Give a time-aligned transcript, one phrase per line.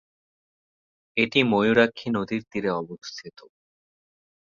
[1.17, 3.37] এটি ময়ূরাক্ষী নদীর তীরে অবস্থিত।